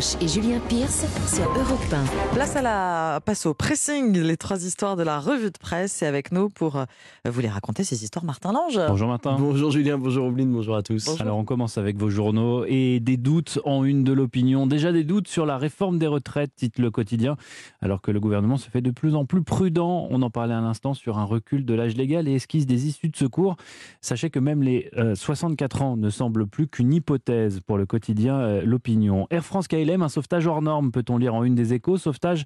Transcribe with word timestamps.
Roche 0.00 0.16
et 0.22 0.28
Julien 0.28 0.60
Pierce 0.66 1.04
sur 1.30 1.44
Europe 1.44 1.92
1. 1.92 2.34
Place 2.34 2.56
à 2.56 2.62
la 2.62 3.20
passe 3.22 3.44
au 3.44 3.52
pressing, 3.52 4.18
les 4.18 4.38
trois 4.38 4.64
histoires 4.64 4.96
de 4.96 5.02
la 5.02 5.20
revue 5.20 5.50
de 5.50 5.58
presse. 5.58 6.00
Et 6.00 6.06
avec 6.06 6.32
nous 6.32 6.48
pour 6.48 6.76
euh, 6.76 6.84
vous 7.28 7.40
les 7.40 7.48
raconter 7.48 7.84
ces 7.84 8.02
histoires, 8.02 8.24
Martin 8.24 8.52
Lange. 8.52 8.80
Bonjour 8.88 9.08
Martin. 9.08 9.36
Bonjour 9.38 9.70
Julien, 9.70 9.98
bonjour 9.98 10.26
Obline, 10.26 10.50
bonjour 10.50 10.76
à 10.76 10.82
tous. 10.82 11.20
Alors 11.20 11.36
on 11.36 11.44
commence 11.44 11.76
avec 11.76 11.98
vos 11.98 12.08
journaux 12.08 12.64
et 12.66 12.98
des 13.00 13.18
doutes 13.18 13.58
en 13.66 13.84
une 13.84 14.02
de 14.02 14.14
l'opinion. 14.14 14.66
Déjà 14.66 14.90
des 14.90 15.04
doutes 15.04 15.28
sur 15.28 15.44
la 15.44 15.58
réforme 15.58 15.98
des 15.98 16.06
retraites, 16.06 16.54
titre 16.56 16.80
le 16.80 16.90
quotidien, 16.90 17.36
alors 17.82 18.00
que 18.00 18.10
le 18.10 18.20
gouvernement 18.20 18.56
se 18.56 18.70
fait 18.70 18.80
de 18.80 18.90
plus 18.90 19.14
en 19.14 19.26
plus 19.26 19.42
prudent. 19.42 20.08
On 20.10 20.22
en 20.22 20.30
parlait 20.30 20.54
à 20.54 20.62
l'instant 20.62 20.94
sur 20.94 21.18
un 21.18 21.24
recul 21.24 21.66
de 21.66 21.74
l'âge 21.74 21.94
légal 21.94 22.26
et 22.26 22.36
esquisse 22.36 22.64
des 22.64 22.86
issues 22.86 23.10
de 23.10 23.16
secours. 23.16 23.56
Sachez 24.00 24.30
que 24.30 24.38
même 24.38 24.62
les 24.62 24.90
64 25.14 25.82
euh, 25.82 25.84
ans 25.84 25.96
ne 25.98 26.08
semblent 26.08 26.46
plus 26.46 26.68
qu'une 26.68 26.94
hypothèse 26.94 27.60
pour 27.60 27.76
le 27.76 27.84
quotidien 27.84 28.38
euh, 28.38 28.62
L'Opinion. 28.64 29.26
Air 29.30 29.44
France 29.44 29.68
KLM, 29.68 29.89
un 29.94 30.08
sauvetage 30.08 30.46
hors 30.46 30.62
norme, 30.62 30.90
peut-on 30.90 31.18
lire 31.18 31.34
en 31.34 31.44
une 31.44 31.54
des 31.54 31.74
échos. 31.74 31.96
Sauvetage 31.96 32.44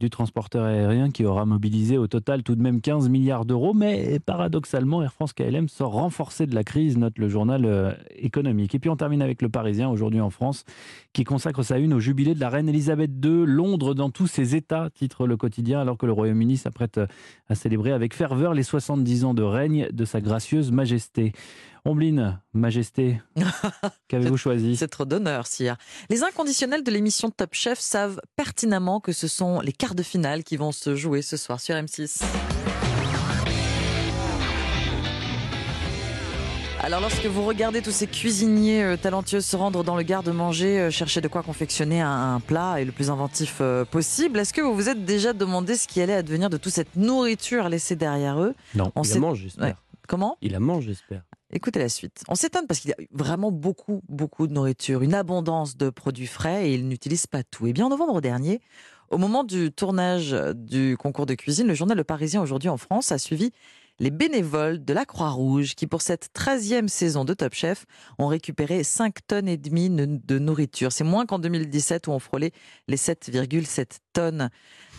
du 0.00 0.10
transporteur 0.10 0.64
aérien 0.64 1.10
qui 1.10 1.24
aura 1.24 1.46
mobilisé 1.46 1.98
au 1.98 2.08
total 2.08 2.42
tout 2.42 2.56
de 2.56 2.62
même 2.62 2.80
15 2.80 3.08
milliards 3.08 3.44
d'euros. 3.44 3.74
Mais 3.74 4.18
paradoxalement, 4.18 5.02
Air 5.02 5.12
France 5.12 5.32
KLM 5.32 5.68
sort 5.68 5.92
renforcé 5.92 6.46
de 6.46 6.54
la 6.54 6.64
crise, 6.64 6.98
note 6.98 7.18
le 7.18 7.28
journal 7.28 7.64
euh, 7.64 7.92
économique. 8.16 8.74
Et 8.74 8.78
puis 8.78 8.90
on 8.90 8.96
termine 8.96 9.22
avec 9.22 9.40
le 9.40 9.48
Parisien 9.48 9.88
aujourd'hui 9.88 10.20
en 10.20 10.30
France, 10.30 10.64
qui 11.12 11.24
consacre 11.24 11.62
sa 11.62 11.78
une 11.78 11.94
au 11.94 12.00
jubilé 12.00 12.34
de 12.34 12.40
la 12.40 12.48
reine 12.48 12.68
Elisabeth 12.68 13.12
II. 13.24 13.44
Londres 13.46 13.94
dans 13.94 14.10
tous 14.10 14.26
ses 14.26 14.56
états, 14.56 14.90
titre 14.90 15.26
le 15.26 15.36
quotidien, 15.36 15.80
alors 15.80 15.96
que 15.96 16.06
le 16.06 16.12
Royaume-Uni 16.12 16.56
s'apprête 16.56 17.00
à 17.48 17.54
célébrer 17.54 17.92
avec 17.92 18.14
ferveur 18.14 18.54
les 18.54 18.62
70 18.62 19.24
ans 19.24 19.34
de 19.34 19.42
règne 19.42 19.88
de 19.92 20.04
sa 20.04 20.20
gracieuse 20.20 20.72
majesté. 20.72 21.32
Ombline, 21.86 22.40
Majesté, 22.54 23.20
qu'avez-vous 24.08 24.38
choisi 24.38 24.76
C'est 24.76 24.88
trop 24.88 25.04
d'honneur, 25.04 25.46
sire. 25.46 25.76
Les 26.08 26.22
inconditionnels 26.22 26.82
de 26.82 26.90
l'émission 26.90 27.30
Top 27.30 27.50
Chef 27.52 27.78
savent 27.78 28.20
pertinemment 28.36 29.00
que 29.00 29.12
ce 29.12 29.28
sont 29.28 29.60
les 29.60 29.72
quarts 29.72 29.94
de 29.94 30.02
finale 30.02 30.44
qui 30.44 30.56
vont 30.56 30.72
se 30.72 30.96
jouer 30.96 31.20
ce 31.20 31.36
soir 31.36 31.60
sur 31.60 31.74
M6. 31.74 32.22
Alors 36.84 37.00
lorsque 37.00 37.24
vous 37.24 37.44
regardez 37.44 37.80
tous 37.80 37.92
ces 37.92 38.06
cuisiniers 38.06 38.82
euh, 38.82 38.96
talentueux 38.98 39.40
se 39.40 39.56
rendre 39.56 39.82
dans 39.84 39.96
le 39.96 40.02
garde-manger, 40.02 40.80
euh, 40.80 40.90
chercher 40.90 41.22
de 41.22 41.28
quoi 41.28 41.42
confectionner 41.42 42.02
un, 42.02 42.40
plat 42.40 42.78
et 42.78 42.84
le 42.84 42.92
plus 42.92 43.08
inventif 43.08 43.58
euh, 43.62 43.86
possible, 43.86 44.38
est-ce 44.38 44.52
que 44.52 44.60
vous 44.60 44.74
vous 44.74 44.90
êtes 44.90 45.02
déjà 45.02 45.32
demandé 45.32 45.76
ce 45.76 45.88
qui 45.88 46.02
allait 46.02 46.14
advenir 46.14 46.50
de 46.50 46.58
toute 46.58 46.72
cette 46.72 46.94
nourriture 46.94 47.70
laissée 47.70 47.96
derrière 47.96 48.38
eux? 48.38 48.54
Non, 48.74 48.92
on 48.96 49.02
la 49.02 49.18
mange, 49.18 49.38
j'espère. 49.38 49.76
Comment? 50.08 50.36
Il 50.42 50.52
la 50.52 50.60
mange, 50.60 50.84
j'espère. 50.84 51.22
Écoutez 51.50 51.78
la 51.78 51.88
suite. 51.88 52.22
On 52.28 52.34
s'étonne 52.34 52.66
parce 52.66 52.80
qu'il 52.80 52.90
y 52.90 52.92
a 52.92 53.06
vraiment 53.12 53.52
beaucoup, 53.52 54.02
beaucoup 54.08 54.46
de 54.46 54.52
nourriture, 54.52 55.02
une 55.02 55.14
abondance 55.14 55.76
de 55.76 55.90
produits 55.90 56.26
frais 56.26 56.68
et 56.68 56.74
ils 56.74 56.88
n'utilisent 56.88 57.26
pas 57.26 57.42
tout. 57.42 57.66
Et 57.66 57.70
eh 57.70 57.72
bien 57.72 57.86
en 57.86 57.90
novembre 57.90 58.20
dernier, 58.20 58.60
au 59.10 59.18
moment 59.18 59.44
du 59.44 59.70
tournage 59.70 60.34
du 60.54 60.96
concours 60.98 61.26
de 61.26 61.34
cuisine, 61.34 61.66
le 61.66 61.74
journal 61.74 61.96
Le 61.96 62.04
Parisien 62.04 62.42
aujourd'hui 62.42 62.68
en 62.68 62.76
France 62.76 63.12
a 63.12 63.18
suivi 63.18 63.52
les 64.00 64.10
bénévoles 64.10 64.84
de 64.84 64.92
la 64.92 65.04
Croix-Rouge 65.04 65.74
qui, 65.74 65.86
pour 65.86 66.02
cette 66.02 66.30
13e 66.34 66.88
saison 66.88 67.24
de 67.24 67.32
Top 67.32 67.54
Chef, 67.54 67.86
ont 68.18 68.26
récupéré 68.26 68.82
5 68.82 69.14
tonnes 69.26 69.48
et 69.48 69.56
demie 69.56 69.88
de 69.90 70.38
nourriture. 70.38 70.90
C'est 70.90 71.04
moins 71.04 71.26
qu'en 71.26 71.38
2017 71.38 72.08
où 72.08 72.10
on 72.10 72.18
frôlait 72.18 72.52
les 72.88 72.96
7,7 72.96 73.98
tonnes. 74.12 74.50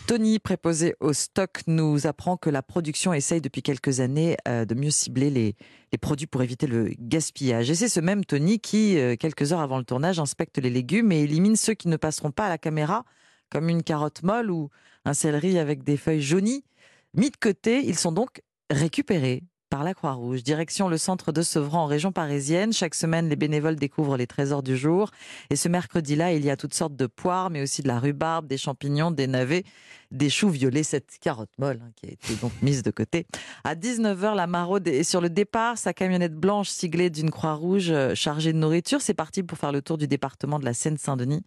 Tony, 0.06 0.38
préposé 0.38 0.94
au 1.00 1.12
stock, 1.12 1.62
nous 1.66 2.06
apprend 2.06 2.36
que 2.36 2.48
la 2.48 2.62
production 2.62 3.12
essaye 3.12 3.40
depuis 3.40 3.60
quelques 3.60 3.98
années 3.98 4.36
euh, 4.46 4.64
de 4.64 4.76
mieux 4.76 4.92
cibler 4.92 5.30
les, 5.30 5.56
produits 6.00 6.28
pour 6.28 6.42
éviter 6.42 6.68
le 6.68 6.92
gaspillage. 7.00 7.70
Et 7.70 7.74
c'est 7.74 7.88
ce 7.88 7.98
même 7.98 8.24
Tony 8.24 8.60
qui, 8.60 8.98
euh, 8.98 9.16
quelques 9.16 9.52
heures 9.52 9.60
avant 9.60 9.78
le 9.78 9.84
tournage, 9.84 10.20
inspecte 10.20 10.58
les 10.58 10.70
légumes 10.70 11.10
et 11.10 11.22
élimine 11.22 11.56
ceux 11.56 11.74
qui 11.74 11.88
ne 11.88 11.96
passeront 11.96 12.30
pas 12.30 12.46
à 12.46 12.48
la 12.48 12.58
caméra, 12.58 13.04
comme 13.50 13.68
une 13.68 13.82
carotte 13.82 14.22
molle 14.22 14.52
ou 14.52 14.70
un 15.04 15.12
céleri 15.12 15.58
avec 15.58 15.82
des 15.82 15.96
feuilles 15.96 16.22
jaunies. 16.22 16.62
Mis 17.14 17.30
de 17.30 17.36
côté, 17.36 17.84
ils 17.84 17.98
sont 17.98 18.12
donc 18.12 18.42
récupérés 18.70 19.42
par 19.68 19.84
la 19.84 19.94
Croix-Rouge. 19.94 20.42
Direction 20.42 20.88
le 20.88 20.98
centre 20.98 21.32
de 21.32 21.42
Sevran 21.42 21.84
en 21.84 21.86
région 21.86 22.12
parisienne. 22.12 22.72
Chaque 22.72 22.94
semaine, 22.94 23.28
les 23.28 23.36
bénévoles 23.36 23.76
découvrent 23.76 24.16
les 24.16 24.26
trésors 24.26 24.62
du 24.62 24.76
jour. 24.76 25.10
Et 25.50 25.56
ce 25.56 25.68
mercredi-là, 25.68 26.32
il 26.32 26.44
y 26.44 26.50
a 26.50 26.56
toutes 26.56 26.74
sortes 26.74 26.96
de 26.96 27.06
poires, 27.06 27.50
mais 27.50 27.62
aussi 27.62 27.82
de 27.82 27.88
la 27.88 27.98
rhubarbe, 27.98 28.46
des 28.46 28.58
champignons, 28.58 29.10
des 29.10 29.26
navets, 29.26 29.64
des 30.10 30.30
choux 30.30 30.50
violets, 30.50 30.82
cette 30.82 31.18
carotte 31.20 31.50
molle 31.58 31.80
hein, 31.82 31.90
qui 31.96 32.06
a 32.06 32.12
été 32.12 32.34
donc 32.36 32.52
mise 32.62 32.82
de 32.82 32.90
côté. 32.90 33.26
À 33.64 33.74
19h, 33.74 34.34
la 34.34 34.46
maraude 34.46 34.86
est 34.88 35.02
sur 35.02 35.20
le 35.20 35.30
départ. 35.30 35.78
Sa 35.78 35.92
camionnette 35.92 36.34
blanche 36.34 36.68
siglée 36.68 37.10
d'une 37.10 37.30
Croix-Rouge 37.30 37.90
euh, 37.90 38.14
chargée 38.14 38.52
de 38.52 38.58
nourriture. 38.58 39.00
C'est 39.00 39.14
parti 39.14 39.42
pour 39.42 39.58
faire 39.58 39.72
le 39.72 39.82
tour 39.82 39.98
du 39.98 40.06
département 40.06 40.58
de 40.58 40.64
la 40.64 40.74
Seine-Saint-Denis. 40.74 41.42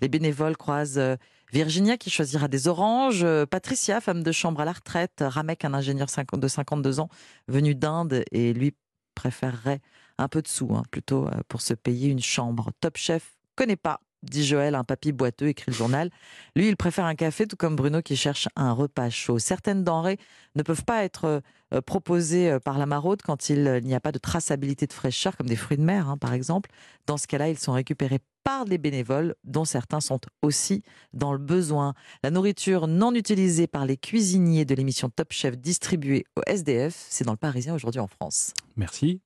Les 0.00 0.08
bénévoles 0.08 0.56
croisent 0.56 0.98
euh, 0.98 1.16
Virginia 1.54 1.96
qui 1.96 2.10
choisira 2.10 2.48
des 2.48 2.66
oranges, 2.66 3.22
euh, 3.22 3.46
Patricia, 3.46 4.00
femme 4.00 4.24
de 4.24 4.32
chambre 4.32 4.60
à 4.60 4.64
la 4.64 4.72
retraite, 4.72 5.22
Ramek, 5.24 5.64
un 5.64 5.72
ingénieur 5.72 6.08
de 6.08 6.48
52 6.48 6.98
ans 6.98 7.08
venu 7.46 7.76
d'Inde 7.76 8.24
et 8.32 8.52
lui 8.52 8.74
préférerait 9.14 9.80
un 10.18 10.26
peu 10.26 10.42
de 10.42 10.48
sous 10.48 10.74
hein, 10.74 10.82
plutôt 10.90 11.28
euh, 11.28 11.42
pour 11.46 11.60
se 11.60 11.72
payer 11.72 12.08
une 12.08 12.20
chambre. 12.20 12.72
Top 12.80 12.96
Chef 12.96 13.36
connaît 13.54 13.76
pas 13.76 14.00
dit 14.24 14.44
Joël, 14.44 14.74
un 14.74 14.84
papy 14.84 15.12
boiteux, 15.12 15.48
écrit 15.48 15.70
le 15.70 15.76
journal. 15.76 16.10
Lui, 16.56 16.68
il 16.68 16.76
préfère 16.76 17.04
un 17.04 17.14
café, 17.14 17.46
tout 17.46 17.56
comme 17.56 17.76
Bruno 17.76 18.02
qui 18.02 18.16
cherche 18.16 18.48
un 18.56 18.72
repas 18.72 19.10
chaud. 19.10 19.38
Certaines 19.38 19.84
denrées 19.84 20.18
ne 20.54 20.62
peuvent 20.62 20.84
pas 20.84 21.04
être 21.04 21.42
euh, 21.72 21.80
proposées 21.80 22.50
euh, 22.50 22.58
par 22.58 22.78
la 22.78 22.86
maraude 22.86 23.22
quand 23.22 23.48
il 23.48 23.80
n'y 23.84 23.94
a 23.94 24.00
pas 24.00 24.12
de 24.12 24.18
traçabilité 24.18 24.86
de 24.86 24.92
fraîcheur, 24.92 25.36
comme 25.36 25.48
des 25.48 25.56
fruits 25.56 25.76
de 25.78 25.82
mer, 25.82 26.08
hein, 26.08 26.16
par 26.16 26.32
exemple. 26.32 26.70
Dans 27.06 27.16
ce 27.16 27.26
cas-là, 27.26 27.48
ils 27.48 27.58
sont 27.58 27.72
récupérés 27.72 28.20
par 28.44 28.66
des 28.66 28.78
bénévoles, 28.78 29.34
dont 29.44 29.64
certains 29.64 30.00
sont 30.00 30.20
aussi 30.42 30.82
dans 31.14 31.32
le 31.32 31.38
besoin. 31.38 31.94
La 32.22 32.30
nourriture 32.30 32.86
non 32.86 33.14
utilisée 33.14 33.66
par 33.66 33.86
les 33.86 33.96
cuisiniers 33.96 34.64
de 34.66 34.74
l'émission 34.74 35.08
Top 35.08 35.32
Chef 35.32 35.56
distribuée 35.56 36.26
au 36.36 36.42
SDF, 36.46 37.06
c'est 37.08 37.24
dans 37.24 37.32
le 37.32 37.38
Parisien 37.38 37.74
aujourd'hui 37.74 38.00
en 38.00 38.08
France. 38.08 38.52
Merci. 38.76 39.20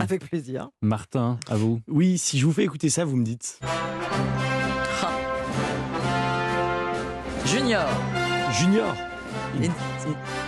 Avec 0.00 0.28
plaisir. 0.28 0.70
Martin, 0.82 1.38
à 1.48 1.56
vous. 1.56 1.80
Oui, 1.86 2.18
si 2.18 2.38
je 2.38 2.46
vous 2.46 2.52
fais 2.52 2.64
écouter 2.64 2.90
ça, 2.90 3.04
vous 3.04 3.16
me 3.16 3.24
dites. 3.24 3.60
Junior. 7.44 7.86
Junior. 8.52 8.94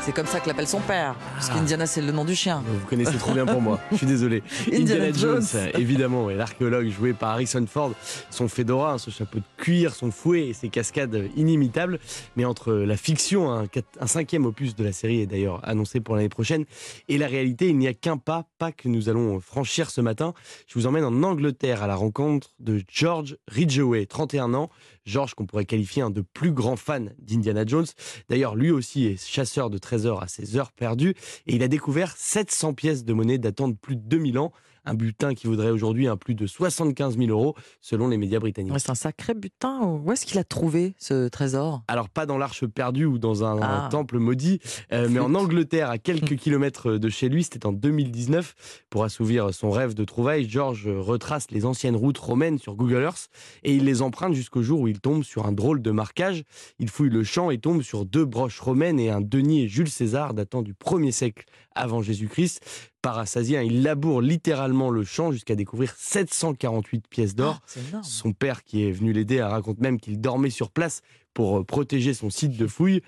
C'est 0.02 0.12
comme 0.12 0.26
ça 0.26 0.40
que 0.40 0.48
l'appelle 0.48 0.66
son 0.66 0.80
père. 0.80 1.14
Parce 1.34 1.48
ah. 1.50 1.54
qu'Indiana, 1.54 1.86
c'est 1.86 2.02
le 2.02 2.12
nom 2.12 2.24
du 2.24 2.34
chien. 2.34 2.62
Vous 2.66 2.86
connaissez 2.86 3.16
trop 3.16 3.32
bien 3.32 3.46
pour 3.46 3.60
moi. 3.60 3.78
Je 3.90 3.98
suis 3.98 4.06
désolé. 4.06 4.42
Indiana, 4.72 5.12
Jones. 5.12 5.42
évidemment, 5.74 6.28
l'archéologue 6.28 6.88
joué 6.88 7.12
par 7.12 7.30
Harrison 7.30 7.64
Ford. 7.66 7.92
Son 8.30 8.48
fedora, 8.48 8.98
son 8.98 9.10
chapeau 9.10 9.38
de 9.38 9.44
cuir, 9.56 9.94
son 9.94 10.10
fouet 10.10 10.48
et 10.48 10.52
ses 10.52 10.68
cascades 10.68 11.28
inimitables. 11.36 11.98
Mais 12.36 12.44
entre 12.44 12.72
la 12.72 12.96
fiction, 12.96 13.52
un, 13.52 13.64
un 14.00 14.06
cinquième 14.06 14.46
opus 14.46 14.74
de 14.74 14.84
la 14.84 14.92
série 14.92 15.20
est 15.20 15.26
d'ailleurs 15.26 15.60
annoncé 15.62 16.00
pour 16.00 16.16
l'année 16.16 16.28
prochaine, 16.28 16.64
et 17.08 17.19
la 17.19 17.26
réalité, 17.26 17.69
il 17.69 17.78
n'y 17.78 17.88
a 17.88 17.94
qu'un 17.94 18.16
pas, 18.16 18.46
pas 18.58 18.72
que 18.72 18.88
nous 18.88 19.08
allons 19.08 19.40
franchir 19.40 19.90
ce 19.90 20.00
matin. 20.00 20.34
Je 20.66 20.74
vous 20.74 20.86
emmène 20.86 21.04
en 21.04 21.22
Angleterre 21.22 21.82
à 21.82 21.86
la 21.86 21.94
rencontre 21.94 22.54
de 22.58 22.82
George 22.88 23.36
Ridgeway, 23.48 24.06
31 24.06 24.54
ans. 24.54 24.70
George 25.04 25.34
qu'on 25.34 25.46
pourrait 25.46 25.64
qualifier 25.64 26.02
un 26.02 26.10
de 26.10 26.20
plus 26.20 26.52
grands 26.52 26.76
fans 26.76 27.06
d'Indiana 27.19 27.64
Jones. 27.66 27.86
D'ailleurs, 28.28 28.54
lui 28.54 28.70
aussi 28.70 29.06
est 29.06 29.16
chasseur 29.42 29.70
de 29.70 29.78
trésors 29.78 30.22
à 30.22 30.28
ses 30.28 30.56
heures 30.56 30.70
perdues 30.70 31.16
et 31.48 31.56
il 31.56 31.64
a 31.64 31.69
découvert 31.69 32.14
700 32.16 32.75
pièces 32.75 33.04
de 33.04 33.12
monnaie 33.12 33.38
datant 33.38 33.66
de 33.66 33.75
plus 33.75 33.97
de 33.97 34.03
2000 34.03 34.38
ans 34.38 34.53
un 34.84 34.94
butin 34.94 35.34
qui 35.34 35.47
vaudrait 35.47 35.70
aujourd'hui 35.70 36.09
un 36.09 36.16
plus 36.16 36.34
de 36.34 36.47
75 36.47 37.16
000 37.16 37.31
euros 37.31 37.54
selon 37.81 38.09
les 38.09 38.16
médias 38.16 38.38
britanniques. 38.38 38.72
c'est 38.78 38.91
un 38.91 38.94
sacré 38.94 39.34
butin. 39.34 40.00
Où 40.04 40.12
est-ce 40.12 40.26
qu'il 40.26 40.38
a 40.38 40.44
trouvé 40.44 40.94
ce 40.98 41.28
trésor? 41.28 41.82
Alors 41.88 42.09
pas 42.09 42.26
dans 42.26 42.38
l'arche 42.38 42.66
perdue 42.66 43.04
ou 43.04 43.19
dans 43.19 43.44
un, 43.44 43.60
ah. 43.62 43.88
temple 43.91 44.19
maudit, 44.19 44.60
euh, 44.93 45.09
mais 45.10 45.20
en 45.20 45.34
Angleterre, 45.34 45.91
à 45.91 45.98
quelques 45.98 46.37
kilomètres 46.37 46.93
de 46.93 47.09
chez 47.09 47.28
lui. 47.28 47.44
C'était 47.44 47.66
en 47.66 47.72
2019. 47.72 48.84
Pour 48.91 49.04
assouvir 49.04 49.54
son 49.54 49.70
rêve 49.70 49.94
de 49.94 50.04
trouvailles, 50.04 50.48
George 50.48 50.88
retrace 50.88 51.50
les 51.50 51.64
anciennes 51.64 51.97
routes 51.97 52.19
romaines 52.19 52.59
sur 52.59 52.75
Google 52.75 53.03
Earth 53.03 53.28
et 53.62 53.75
il 53.75 53.84
les 53.84 54.02
emprunte 54.02 54.35
jusqu'au 54.35 54.62
jour 54.62 54.81
où 54.81 54.88
il 54.88 55.00
tombe 55.00 55.23
sur 55.23 55.46
un 55.46 55.52
drôle 55.52 55.82
de 55.82 55.90
marquage. 55.90 56.44
Il 56.78 56.90
fouille 56.90 57.11
le 57.11 57.25
champ 57.25 57.50
et 57.50 57.58
tombe 57.58 57.82
sur 57.82 58.05
deux 58.05 58.25
broches 58.25 58.61
romaines 58.61 58.99
et 58.99 59.11
un 59.11 59.20
denier 59.20 59.69
Jules 59.69 59.90
César 59.90 60.35
datant 60.35 60.62
du 60.62 60.75
1er 60.75 61.12
siècle 61.12 61.44
avant 61.75 62.02
Jésus-Christ. 62.02 62.91
Parasasien, 63.02 63.62
il 63.62 63.82
laboure 63.82 64.20
littéralement 64.20 64.88
le 64.88 65.02
champ 65.02 65.32
jusqu'à 65.32 65.56
découvrir 65.56 65.93
748 65.96 67.08
pièces 67.08 67.34
d'or. 67.34 67.60
Ah, 67.93 68.00
son 68.02 68.32
père, 68.32 68.62
qui 68.62 68.84
est 68.84 68.93
venu 68.93 69.12
l'aider, 69.12 69.43
raconte 69.43 69.81
même 69.81 69.99
qu'il 69.99 70.20
dormait 70.20 70.50
sur 70.50 70.70
place 70.70 71.02
pour 71.34 71.58
euh, 71.58 71.64
protéger 71.64 72.14
son 72.14 72.31
site 72.31 72.56
de 72.56 72.66
fouille. 72.66 73.02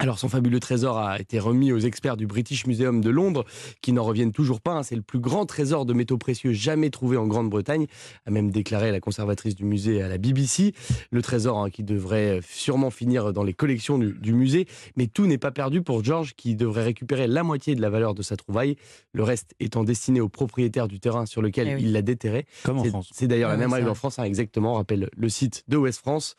Alors 0.00 0.18
son 0.18 0.28
fabuleux 0.28 0.58
trésor 0.58 0.98
a 0.98 1.20
été 1.20 1.38
remis 1.38 1.70
aux 1.70 1.78
experts 1.78 2.16
du 2.16 2.26
British 2.26 2.66
Museum 2.66 3.00
de 3.00 3.10
Londres 3.10 3.44
qui 3.80 3.92
n'en 3.92 4.02
reviennent 4.02 4.32
toujours 4.32 4.60
pas. 4.60 4.72
Hein. 4.72 4.82
C'est 4.82 4.96
le 4.96 5.02
plus 5.02 5.20
grand 5.20 5.46
trésor 5.46 5.86
de 5.86 5.92
métaux 5.92 6.18
précieux 6.18 6.52
jamais 6.52 6.90
trouvé 6.90 7.16
en 7.16 7.28
Grande-Bretagne, 7.28 7.86
a 8.26 8.30
même 8.30 8.50
déclaré 8.50 8.90
la 8.90 8.98
conservatrice 8.98 9.54
du 9.54 9.64
musée 9.64 10.02
à 10.02 10.08
la 10.08 10.18
BBC. 10.18 10.74
Le 11.12 11.22
trésor 11.22 11.58
hein, 11.58 11.70
qui 11.70 11.84
devrait 11.84 12.40
sûrement 12.46 12.90
finir 12.90 13.32
dans 13.32 13.44
les 13.44 13.54
collections 13.54 13.96
du, 13.96 14.34
musée. 14.34 14.66
Mais 14.96 15.06
tout 15.06 15.26
n'est 15.26 15.38
pas 15.38 15.52
perdu 15.52 15.80
pour 15.80 16.02
George 16.02 16.34
qui 16.34 16.56
devrait 16.56 16.82
récupérer 16.82 17.28
la 17.28 17.44
moitié 17.44 17.76
de 17.76 17.80
la 17.80 17.88
valeur 17.88 18.14
de 18.14 18.22
sa 18.22 18.36
trouvaille, 18.36 18.76
le 19.12 19.22
reste 19.22 19.54
étant 19.60 19.84
destiné 19.84 20.20
au 20.20 20.28
propriétaire 20.28 20.88
du 20.88 20.98
terrain 20.98 21.24
sur 21.24 21.40
lequel 21.40 21.68
eh 21.68 21.82
il 21.82 21.92
l'a 21.92 22.02
déterré. 22.02 22.46
Comme 22.64 22.78
en 22.78 22.84
France. 22.84 23.10
C'est 23.12 23.28
d'ailleurs 23.28 23.50
la 23.50 23.56
même 23.56 23.72
règle 23.72 23.88
en 23.88 23.94
France, 23.94 24.18
hein, 24.18 24.24
exactement, 24.24 24.74
rappelle 24.74 25.08
le 25.16 25.28
site 25.28 25.62
de 25.68 25.76
West 25.76 26.00
France 26.00 26.36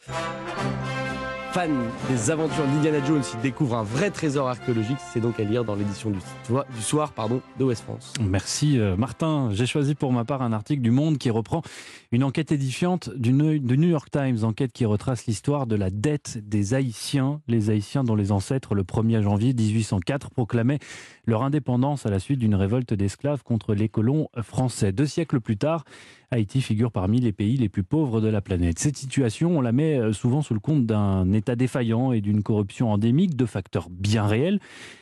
fan 1.55 1.71
des 2.09 2.31
aventures 2.31 2.65
d'Indiana 2.65 3.01
Jones, 3.05 3.23
il 3.33 3.39
découvre 3.39 3.77
un 3.77 3.83
vrai 3.83 4.11
trésor 4.11 4.49
archéologique. 4.49 4.97
C'est 5.13 5.21
donc 5.21 5.39
à 5.39 5.43
lire 5.43 5.63
dans 5.63 5.75
l'édition 5.75 6.09
du, 6.09 6.17
du, 6.17 6.81
soir 6.81 7.13
pardon, 7.13 7.39
de 7.57 7.63
West 7.63 7.83
France. 7.83 8.11
Merci 8.19 8.77
euh, 8.77 8.97
Martin. 8.97 9.51
J'ai 9.53 9.65
choisi 9.65 9.95
pour 9.95 10.11
ma 10.11 10.25
part 10.25 10.41
un 10.41 10.51
article 10.51 10.81
du 10.81 10.91
Monde 10.91 11.17
qui 11.17 11.29
reprend 11.29 11.61
une 12.11 12.25
enquête 12.25 12.51
édifiante 12.51 13.09
du 13.15 13.31
New 13.31 13.87
York 13.87 14.09
Times, 14.11 14.43
enquête 14.43 14.73
qui 14.73 14.83
retrace 14.83 15.27
l'histoire 15.27 15.65
de 15.65 15.77
la 15.77 15.89
dette 15.89 16.39
des 16.45 16.73
Haïtiens, 16.73 17.39
les 17.47 17.69
Haïtiens 17.69 18.03
dont 18.03 18.15
les 18.15 18.33
ancêtres, 18.33 18.75
le 18.75 18.83
1er 18.83 19.21
janvier 19.21 19.53
1804, 19.53 20.31
proclamaient 20.31 20.79
leur 21.25 21.41
indépendance 21.41 22.05
à 22.05 22.09
la 22.09 22.19
suite 22.19 22.39
d'une 22.39 22.55
révolte 22.55 22.93
d'esclaves 22.93 23.43
contre 23.43 23.73
les 23.73 23.87
colons 23.87 24.27
français. 24.41 24.91
Deux 24.91 25.07
siècles 25.07 25.39
plus 25.39 25.55
tard, 25.55 25.85
Haïti 26.31 26.61
figure 26.61 26.91
parmi 26.91 27.19
les 27.19 27.31
pays 27.31 27.57
les 27.57 27.69
plus 27.69 27.83
pauvres 27.83 28.21
de 28.21 28.27
la 28.27 28.41
planète. 28.41 28.79
Cette 28.79 28.97
situation, 28.97 29.57
on 29.57 29.61
la 29.61 29.71
met 29.71 29.97
euh, 29.97 30.13
souvent 30.13 30.41
sous 30.41 30.53
le 30.53 30.59
compte 30.59 30.85
d'un 30.85 31.31
État 31.33 31.55
défaillant 31.55 32.11
et 32.11 32.21
d'une 32.21 32.43
corruption 32.43 32.91
endémique, 32.91 33.35
de 33.35 33.45
facteurs 33.45 33.89
bien 33.89 34.25
réels, 34.25 34.59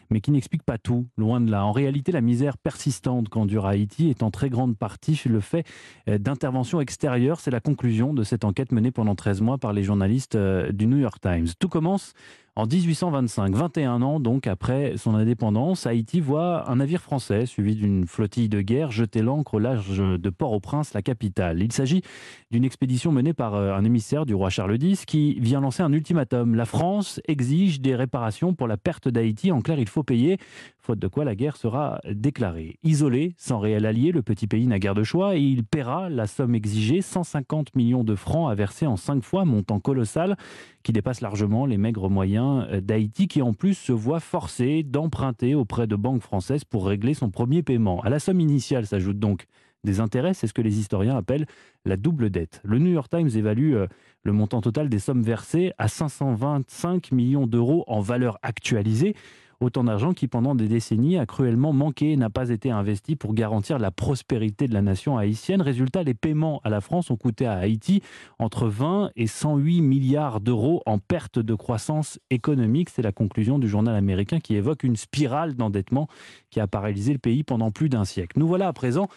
mais 0.09 0.21
qui 0.21 0.31
n'expliquent 0.31 0.63
pas 0.63 0.77
tout, 0.77 1.07
loin 1.17 1.41
de 1.41 1.49
là. 1.49 1.65
En 1.65 1.71
réalité, 1.71 2.11
la 2.11 2.21
misère 2.21 2.57
persistante 2.57 3.29
qu'endure 3.29 3.65
Haïti 3.65 4.09
est 4.09 4.23
en 4.23 4.31
très 4.31 4.49
grande 4.49 4.77
partie 4.77 5.15
le 5.29 5.39
fait 5.39 5.65
euh, 6.09 6.17
d'interventions 6.17 6.81
extérieures. 6.81 7.39
C'est 7.39 7.51
la 7.51 7.59
conclusion 7.59 8.13
de 8.13 8.23
cette 8.23 8.43
enquête 8.43 8.71
menée 8.71 8.91
pendant 8.91 9.15
13 9.15 9.41
mois 9.41 9.57
par 9.57 9.73
les 9.73 9.83
journalistes 9.83 10.35
euh, 10.35 10.71
du 10.71 10.87
New 10.87 10.97
York 10.97 11.19
Times. 11.21 11.47
Tout 11.59 11.69
commence 11.69 12.13
en 12.55 12.67
1825, 12.67 13.55
21 13.55 14.03
ans 14.03 14.19
donc 14.19 14.45
après 14.45 14.93
son 14.97 15.15
indépendance, 15.15 15.87
Haïti 15.87 16.19
voit 16.19 16.69
un 16.69 16.75
navire 16.75 17.01
français 17.01 17.47
suivi 17.47 17.73
d'une 17.73 18.05
flottille 18.05 18.47
de 18.47 18.61
guerre 18.61 18.91
jeter 18.91 19.23
l'ancre 19.23 19.55
au 19.55 19.59
large 19.59 19.97
de 19.97 20.29
Port-au-Prince, 20.29 20.93
la 20.93 21.01
capitale. 21.01 21.63
Il 21.63 21.71
s'agit 21.71 22.03
d'une 22.51 22.63
expédition 22.63 23.11
menée 23.11 23.33
par 23.33 23.55
euh, 23.55 23.73
un 23.73 23.83
émissaire 23.83 24.27
du 24.27 24.35
roi 24.35 24.51
Charles 24.51 24.77
X 24.79 25.05
qui 25.05 25.39
vient 25.39 25.61
lancer 25.61 25.81
un 25.81 25.91
ultimatum. 25.91 26.53
La 26.53 26.65
France 26.65 27.19
exige 27.27 27.81
des 27.81 27.95
réparations 27.95 28.53
pour 28.53 28.67
la 28.67 28.77
perte 28.77 29.07
d'Haïti. 29.07 29.51
En 29.51 29.61
clair, 29.61 29.79
il 29.79 29.89
faut 29.93 30.03
payer, 30.03 30.37
faute 30.79 30.99
de 30.99 31.07
quoi 31.07 31.23
la 31.23 31.35
guerre 31.35 31.55
sera 31.55 32.01
déclarée. 32.09 32.77
Isolé, 32.83 33.35
sans 33.37 33.59
réel 33.59 33.85
allié, 33.85 34.11
le 34.11 34.21
petit 34.21 34.47
pays 34.47 34.67
n'a 34.67 34.79
guère 34.79 34.95
de 34.95 35.03
choix 35.03 35.35
et 35.37 35.41
il 35.41 35.63
paiera 35.63 36.09
la 36.09 36.27
somme 36.27 36.55
exigée, 36.55 37.01
150 37.01 37.75
millions 37.75 38.03
de 38.03 38.15
francs 38.15 38.51
à 38.51 38.55
verser 38.55 38.85
en 38.87 38.97
cinq 38.97 39.23
fois, 39.23 39.45
montant 39.45 39.79
colossal 39.79 40.35
qui 40.81 40.91
dépasse 40.91 41.21
largement 41.21 41.65
les 41.65 41.77
maigres 41.77 42.09
moyens 42.09 42.67
d'Haïti, 42.81 43.27
qui 43.27 43.41
en 43.41 43.53
plus 43.53 43.75
se 43.75 43.93
voit 43.93 44.19
forcé 44.19 44.83
d'emprunter 44.83 45.55
auprès 45.55 45.87
de 45.87 45.95
banques 45.95 46.21
françaises 46.21 46.63
pour 46.65 46.87
régler 46.87 47.13
son 47.13 47.29
premier 47.29 47.63
paiement. 47.63 48.01
À 48.01 48.09
la 48.09 48.19
somme 48.19 48.39
initiale 48.39 48.85
s'ajoute 48.85 49.19
donc 49.19 49.45
des 49.83 49.99
intérêts, 49.99 50.33
c'est 50.33 50.47
ce 50.47 50.53
que 50.53 50.61
les 50.61 50.79
historiens 50.79 51.17
appellent 51.17 51.45
la 51.85 51.97
double 51.97 52.29
dette. 52.29 52.61
Le 52.63 52.79
New 52.79 52.91
York 52.91 53.09
Times 53.09 53.29
évalue 53.35 53.73
euh, 53.73 53.87
le 54.23 54.31
montant 54.31 54.61
total 54.61 54.87
des 54.87 54.99
sommes 54.99 55.21
versées 55.21 55.73
à 55.77 55.87
525 55.87 57.11
millions 57.11 57.47
d'euros 57.47 57.83
en 57.87 57.99
valeur 57.99 58.39
actualisée. 58.41 59.15
Autant 59.63 59.85
d'argent 59.85 60.13
qui, 60.13 60.27
pendant 60.27 60.55
des 60.55 60.67
décennies, 60.67 61.17
a 61.17 61.25
cruellement 61.25 61.71
manqué 61.71 62.11
et 62.11 62.17
n'a 62.17 62.29
pas 62.29 62.49
été 62.49 62.69
investi 62.69 63.15
pour 63.15 63.33
garantir 63.33 63.79
la 63.79 63.91
prospérité 63.91 64.67
de 64.67 64.73
la 64.73 64.81
nation 64.81 65.17
haïtienne. 65.17 65.61
Résultat, 65.61 66.03
les 66.03 66.13
paiements 66.13 66.59
à 66.65 66.69
la 66.69 66.81
France 66.81 67.09
ont 67.11 67.15
coûté 67.15 67.45
à 67.45 67.53
Haïti 67.53 68.03
entre 68.39 68.67
20 68.67 69.11
et 69.15 69.25
108 69.25 69.79
milliards 69.79 70.41
d'euros 70.41 70.83
en 70.85 70.97
perte 70.97 71.39
de 71.39 71.55
croissance 71.55 72.19
économique. 72.29 72.89
C'est 72.89 73.01
la 73.01 73.13
conclusion 73.13 73.57
du 73.57 73.69
journal 73.69 73.95
américain 73.95 74.41
qui 74.41 74.55
évoque 74.55 74.83
une 74.83 74.97
spirale 74.97 75.53
d'endettement 75.53 76.09
qui 76.49 76.59
a 76.59 76.67
paralysé 76.67 77.13
le 77.13 77.19
pays 77.19 77.43
pendant 77.43 77.71
plus 77.71 77.87
d'un 77.87 78.03
siècle. 78.03 78.37
Nous 78.37 78.47
voilà 78.49 78.67
à 78.67 78.73
présent 78.73 79.07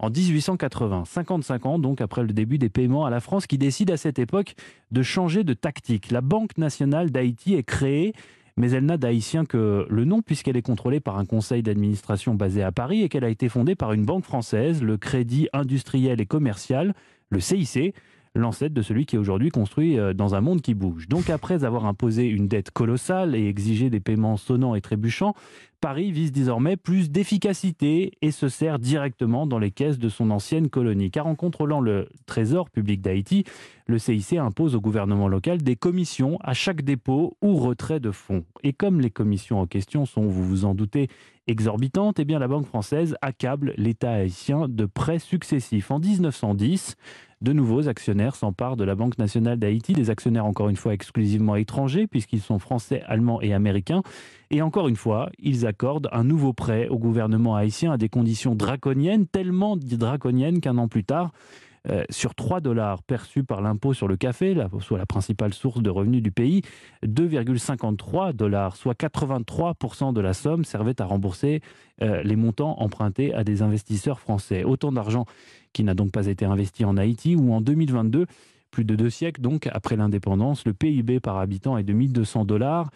en 0.00 0.10
1880, 0.10 1.04
55 1.06 1.64
ans 1.64 1.78
donc 1.78 2.02
après 2.02 2.22
le 2.22 2.34
début 2.34 2.58
des 2.58 2.68
paiements 2.68 3.06
à 3.06 3.10
la 3.10 3.20
France, 3.20 3.46
qui 3.46 3.56
décide 3.56 3.90
à 3.90 3.96
cette 3.96 4.18
époque 4.18 4.54
de 4.90 5.02
changer 5.02 5.44
de 5.44 5.54
tactique. 5.54 6.10
La 6.10 6.20
Banque 6.20 6.58
nationale 6.58 7.10
d'Haïti 7.10 7.54
est 7.54 7.62
créée 7.62 8.12
mais 8.56 8.70
elle 8.70 8.84
n'a 8.84 8.96
d'haïtien 8.96 9.44
que 9.44 9.86
le 9.88 10.04
nom 10.04 10.22
puisqu'elle 10.22 10.56
est 10.56 10.62
contrôlée 10.62 11.00
par 11.00 11.18
un 11.18 11.24
conseil 11.24 11.62
d'administration 11.62 12.34
basé 12.34 12.62
à 12.62 12.72
Paris 12.72 13.02
et 13.02 13.08
qu'elle 13.08 13.24
a 13.24 13.28
été 13.28 13.48
fondée 13.48 13.74
par 13.74 13.92
une 13.92 14.04
banque 14.04 14.24
française, 14.24 14.82
le 14.82 14.96
Crédit 14.96 15.48
industriel 15.52 16.20
et 16.20 16.26
commercial, 16.26 16.94
le 17.30 17.40
CIC, 17.40 17.94
l'ancêtre 18.34 18.74
de 18.74 18.82
celui 18.82 19.06
qui 19.06 19.16
est 19.16 19.18
aujourd'hui 19.18 19.50
construit 19.50 19.98
euh, 19.98 20.12
dans 20.12 20.34
un 20.34 20.40
monde 20.40 20.60
qui 20.60 20.74
bouge. 20.74 21.08
Donc 21.08 21.30
après 21.30 21.64
avoir 21.64 21.86
imposé 21.86 22.26
une 22.26 22.48
dette 22.48 22.70
colossale 22.70 23.34
et 23.34 23.48
exigé 23.48 23.90
des 23.90 24.00
paiements 24.00 24.36
sonnants 24.36 24.74
et 24.74 24.80
trébuchants, 24.80 25.34
Paris 25.80 26.12
vise 26.12 26.32
désormais 26.32 26.78
plus 26.78 27.10
d'efficacité 27.10 28.12
et 28.22 28.30
se 28.30 28.48
sert 28.48 28.78
directement 28.78 29.46
dans 29.46 29.58
les 29.58 29.70
caisses 29.70 29.98
de 29.98 30.08
son 30.08 30.30
ancienne 30.30 30.70
colonie. 30.70 31.10
Car 31.10 31.26
en 31.26 31.34
contrôlant 31.34 31.80
le 31.80 32.08
trésor 32.24 32.70
public 32.70 33.02
d'Haïti, 33.02 33.44
le 33.86 33.98
CIC 33.98 34.38
impose 34.38 34.74
au 34.74 34.80
gouvernement 34.80 35.28
local 35.28 35.58
des 35.58 35.76
commissions 35.76 36.38
à 36.42 36.54
chaque 36.54 36.82
dépôt 36.82 37.36
ou 37.42 37.56
retrait 37.56 38.00
de 38.00 38.10
fonds. 38.10 38.44
Et 38.62 38.72
comme 38.72 39.02
les 39.02 39.10
commissions 39.10 39.60
en 39.60 39.66
question 39.66 40.06
sont, 40.06 40.22
vous 40.22 40.42
vous 40.42 40.64
en 40.64 40.74
doutez, 40.74 41.08
exorbitantes, 41.46 42.18
eh 42.18 42.24
bien 42.24 42.38
la 42.38 42.48
Banque 42.48 42.66
française 42.66 43.16
accable 43.20 43.74
l'État 43.76 44.12
haïtien 44.12 44.68
de 44.68 44.86
prêts 44.86 45.18
successifs. 45.18 45.90
En 45.90 45.98
1910, 45.98 46.96
de 47.44 47.52
nouveaux 47.52 47.88
actionnaires 47.88 48.34
s'emparent 48.34 48.76
de 48.76 48.84
la 48.84 48.94
Banque 48.94 49.18
nationale 49.18 49.58
d'Haïti, 49.58 49.92
des 49.92 50.08
actionnaires 50.08 50.46
encore 50.46 50.70
une 50.70 50.76
fois 50.76 50.94
exclusivement 50.94 51.56
étrangers, 51.56 52.06
puisqu'ils 52.06 52.40
sont 52.40 52.58
français, 52.58 53.02
allemands 53.06 53.40
et 53.42 53.52
américains. 53.52 54.02
Et 54.50 54.62
encore 54.62 54.88
une 54.88 54.96
fois, 54.96 55.28
ils 55.38 55.66
accordent 55.66 56.08
un 56.10 56.24
nouveau 56.24 56.54
prêt 56.54 56.88
au 56.88 56.98
gouvernement 56.98 57.54
haïtien 57.54 57.92
à 57.92 57.98
des 57.98 58.08
conditions 58.08 58.54
draconiennes, 58.54 59.26
tellement 59.26 59.76
draconiennes 59.76 60.60
qu'un 60.60 60.78
an 60.78 60.88
plus 60.88 61.04
tard, 61.04 61.32
euh, 61.90 62.02
sur 62.08 62.34
3 62.34 62.60
dollars 62.60 63.02
perçus 63.02 63.44
par 63.44 63.60
l'impôt 63.60 63.92
sur 63.92 64.08
le 64.08 64.16
café, 64.16 64.56
soit 64.80 64.96
la 64.96 65.04
principale 65.04 65.52
source 65.52 65.82
de 65.82 65.90
revenus 65.90 66.22
du 66.22 66.30
pays, 66.30 66.62
2,53 67.04 68.32
dollars, 68.32 68.76
soit 68.76 68.98
83% 68.98 70.14
de 70.14 70.20
la 70.20 70.32
somme, 70.32 70.64
servait 70.64 71.00
à 71.00 71.04
rembourser 71.04 71.60
euh, 72.02 72.22
les 72.22 72.36
montants 72.36 72.80
empruntés 72.80 73.34
à 73.34 73.44
des 73.44 73.60
investisseurs 73.60 74.18
français. 74.18 74.64
Autant 74.64 74.92
d'argent 74.92 75.26
qui 75.74 75.84
n'a 75.84 75.94
donc 75.94 76.10
pas 76.10 76.26
été 76.26 76.46
investi 76.46 76.86
en 76.86 76.96
Haïti, 76.96 77.36
où 77.36 77.52
en 77.52 77.60
2022, 77.60 78.26
plus 78.70 78.84
de 78.84 78.96
deux 78.96 79.10
siècles 79.10 79.42
donc 79.42 79.68
après 79.70 79.96
l'indépendance, 79.96 80.64
le 80.64 80.72
PIB 80.72 81.20
par 81.20 81.36
habitant 81.36 81.76
est 81.76 81.84
de 81.84 81.92
1200 81.92 82.46
dollars, 82.46 82.90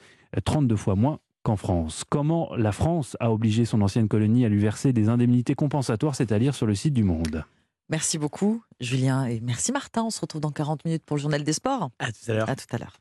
32 0.45 0.77
fois 0.77 0.95
moins 0.95 1.19
qu'en 1.43 1.57
France. 1.57 2.05
Comment 2.09 2.51
la 2.57 2.73
France 2.73 3.17
a 3.21 3.33
obligé 3.33 3.65
son 3.65 3.83
ancienne 3.83 4.09
colonie 4.09 4.45
à 4.45 4.49
lui 4.49 4.59
verser 4.59 4.93
des 4.93 5.09
indemnités 5.09 5.55
compensatoires, 5.55 6.15
c'est 6.15 6.33
à 6.33 6.39
dire 6.39 6.55
sur 6.55 6.67
le 6.67 6.75
site 6.75 6.95
du 6.95 7.05
Monde. 7.05 7.45
Merci 7.91 8.19
beaucoup, 8.19 8.63
Julien, 8.81 9.25
et 9.25 9.41
merci 9.41 9.73
Martin. 9.73 10.05
On 10.05 10.11
se 10.11 10.21
retrouve 10.21 10.41
dans 10.41 10.51
40 10.51 10.85
minutes 10.85 11.05
pour 11.05 11.17
le 11.17 11.23
journal 11.23 11.43
des 11.43 11.53
sports. 11.55 11.91
À 11.99 12.13
tout 12.13 12.31
à 12.31 12.35
l'heure. 12.35 12.51
À 12.51 12.57
tout 12.57 12.67
à 12.71 12.79
l'heure. 12.79 12.97